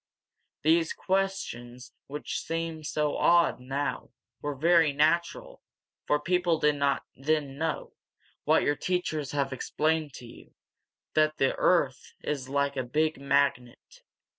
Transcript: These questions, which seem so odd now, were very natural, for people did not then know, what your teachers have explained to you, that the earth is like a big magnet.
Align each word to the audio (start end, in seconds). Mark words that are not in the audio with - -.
These 0.63 0.93
questions, 0.93 1.93
which 2.07 2.41
seem 2.41 2.83
so 2.83 3.17
odd 3.17 3.59
now, 3.59 4.09
were 4.41 4.55
very 4.55 4.91
natural, 4.93 5.61
for 6.07 6.19
people 6.19 6.57
did 6.57 6.77
not 6.77 7.03
then 7.15 7.55
know, 7.59 7.93
what 8.43 8.63
your 8.63 8.75
teachers 8.75 9.31
have 9.33 9.53
explained 9.53 10.13
to 10.15 10.25
you, 10.25 10.55
that 11.13 11.37
the 11.37 11.53
earth 11.55 12.15
is 12.23 12.49
like 12.49 12.75
a 12.75 12.81
big 12.83 13.19
magnet. 13.19 14.01